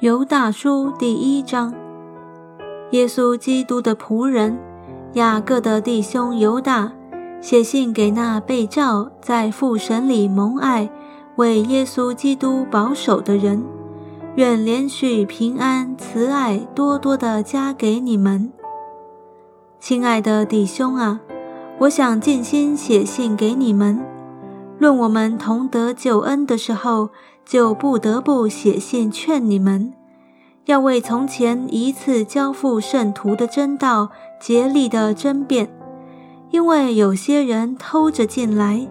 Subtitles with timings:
[0.00, 1.74] 犹大书第一章，
[2.92, 4.58] 耶稣基督的仆人
[5.12, 6.90] 雅各的弟兄犹大，
[7.42, 10.88] 写信给那被召在父神里蒙爱、
[11.36, 13.62] 为耶稣基督保守的人，
[14.36, 18.50] 愿连续平安、慈爱多多的加给你们。
[19.78, 21.20] 亲爱的弟兄啊，
[21.80, 24.00] 我想尽心写信给你们。
[24.80, 27.10] 论我们同得救恩的时候，
[27.44, 29.92] 就不得不写信劝你们，
[30.64, 34.08] 要为从前一次交付圣徒的真道
[34.40, 35.70] 竭力的争辩，
[36.50, 38.88] 因为有些人偷着进来，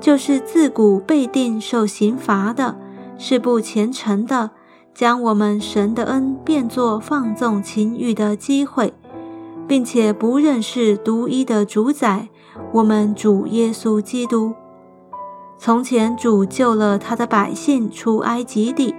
[0.00, 2.74] 就是自古被定受刑罚的，
[3.18, 4.52] 是不虔诚的，
[4.94, 8.94] 将我们神的恩变作放纵情欲的机会，
[9.68, 12.30] 并且不认识独一的主宰，
[12.72, 14.54] 我们主耶稣基督。
[15.58, 18.94] 从前主救了他的百姓出埃及地，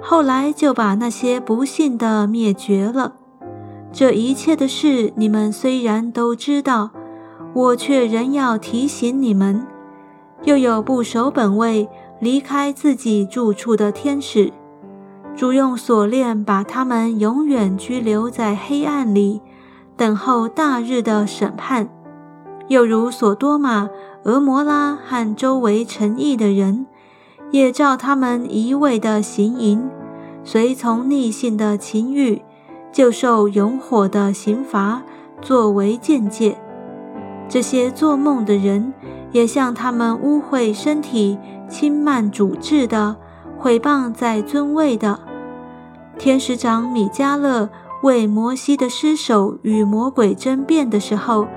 [0.00, 3.14] 后来就把那些不信的灭绝了。
[3.92, 6.90] 这一切的事，你们虽然都知道，
[7.52, 9.66] 我却仍要提醒你们。
[10.44, 11.88] 又有不守本位、
[12.20, 14.52] 离开自己住处的天使，
[15.34, 19.42] 主用锁链把他们永远拘留在黑暗里，
[19.96, 21.90] 等候大日的审判。
[22.68, 23.90] 又如所多玛。
[24.24, 26.86] 俄摩拉和周围诚意的人，
[27.50, 29.88] 也照他们一味的行淫，
[30.44, 32.42] 随从逆性的情欲，
[32.92, 35.02] 就受永火的刑罚
[35.40, 36.58] 作为见解。
[37.48, 38.92] 这些做梦的人，
[39.32, 43.16] 也像他们污秽身体、轻慢主治的，
[43.56, 45.18] 毁谤在尊位的
[46.18, 47.70] 天使长米迦勒
[48.02, 51.48] 为摩西的尸首与魔鬼争辩的时候。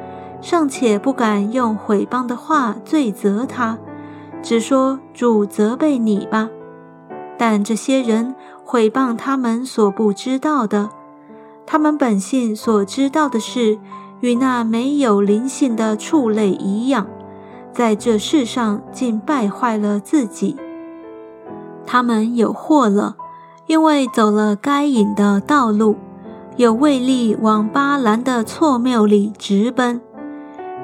[0.43, 3.77] 尚且不敢用毁谤的话罪责他，
[4.41, 6.49] 只说主责备你吧。
[7.37, 8.35] 但这些人
[8.65, 10.89] 毁谤他们所不知道的，
[11.65, 13.79] 他们本性所知道的事，
[14.19, 17.07] 与那没有灵性的畜类一样，
[17.71, 20.57] 在这世上竟败坏了自己。
[21.85, 23.15] 他们有祸了，
[23.67, 25.95] 因为走了该隐的道路，
[26.57, 30.01] 有为力往巴兰的错谬里直奔。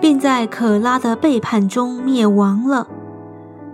[0.01, 2.87] 并在可拉的背叛中灭亡了。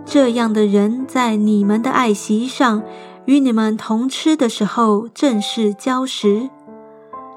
[0.04, 2.82] 这样的人在你们的爱席上
[3.24, 6.48] 与你们同吃的时候，正是礁石。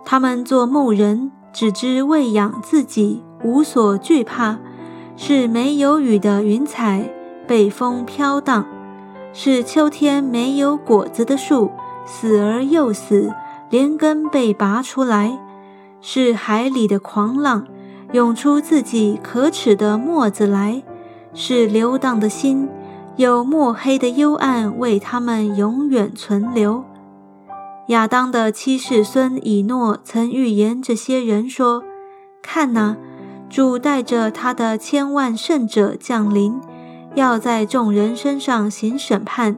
[0.06, 4.58] 他们做牧人，只知喂养自己，无所惧怕，
[5.16, 7.10] 是没有雨的云彩，
[7.48, 8.64] 被风飘荡；
[9.34, 11.72] 是秋天没有果子的树，
[12.06, 13.34] 死而又死，
[13.70, 15.40] 连根被拔出来；
[16.02, 17.66] 是海里的狂浪。
[18.12, 20.82] 涌出自己可耻的沫子来，
[21.34, 22.68] 是流荡的心，
[23.18, 26.84] 有墨黑的幽暗为他们永远存留。
[27.90, 31.84] 亚当的七世孙以诺曾预言这些人说
[32.42, 32.98] ：“看哪，
[33.48, 36.60] 主带着他的千万圣者降临，
[37.16, 39.58] 要在众人身上行审判，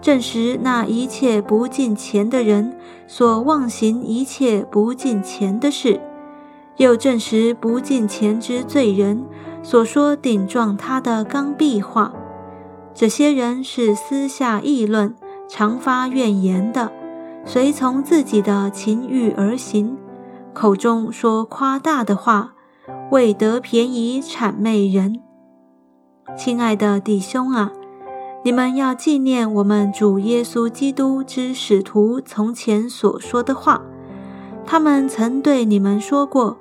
[0.00, 2.76] 证实那一切不敬虔的人
[3.06, 6.00] 所妄行一切不敬虔的事。”
[6.76, 9.24] 又证实不敬前之罪人
[9.62, 12.12] 所说顶撞他的刚愎话，
[12.92, 15.14] 这些人是私下议论、
[15.48, 16.90] 常发怨言的，
[17.44, 19.96] 随从自己的情欲而行，
[20.52, 22.54] 口中说夸大的话，
[23.12, 25.20] 为得便宜谄媚人。
[26.36, 27.70] 亲爱的弟兄啊，
[28.42, 33.82] 你们要纪念我们主耶稣基督之使徒从前所说的话，
[34.66, 36.58] 他们曾对你们说过。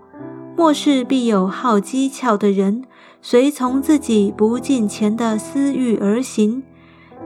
[0.56, 2.84] 末世必有好机巧的人，
[3.22, 6.62] 随从自己不敬虔的私欲而行，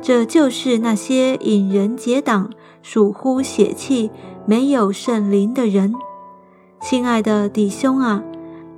[0.01, 2.49] 这就是那些引人结党、
[2.81, 4.09] 属乎血气、
[4.45, 5.93] 没有圣灵的人。
[6.79, 8.23] 亲爱的弟兄啊，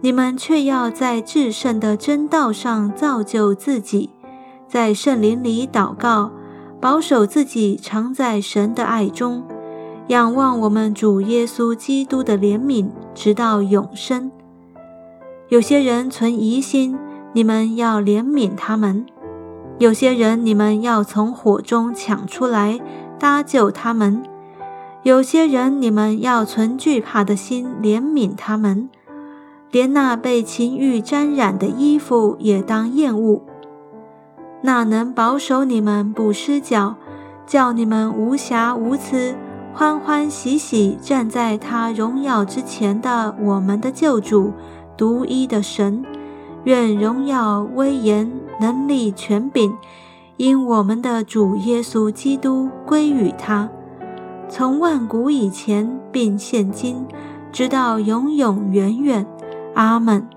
[0.02, 4.10] 你们却要在至圣的真道上造就自己，
[4.68, 6.32] 在圣灵里祷告，
[6.82, 9.44] 保守自己常在神的爱中，
[10.08, 14.32] 仰望我们主耶稣基督的怜悯，直到永生。
[15.50, 16.96] 有些人存疑心，
[17.34, 19.04] 你们要怜悯他们；
[19.80, 22.80] 有些人你们要从火中抢出来
[23.18, 24.22] 搭救他们；
[25.02, 28.92] 有些人你们要存惧怕的心怜悯他们，
[29.72, 33.42] 连那被情欲沾染的衣服也当厌恶。
[34.62, 36.96] 那能保守你们不失脚，
[37.48, 39.34] 叫你们无瑕无疵，
[39.74, 44.54] 欢欢喜喜站在他荣耀之前的我们的救主。
[45.00, 46.04] 独一的神，
[46.66, 48.30] 愿荣耀、威严、
[48.60, 49.74] 能力、权柄，
[50.36, 53.70] 因我们的主耶稣基督归于他，
[54.50, 57.06] 从万古以前并现今，
[57.50, 59.26] 直到永永远远。
[59.74, 60.28] 阿门。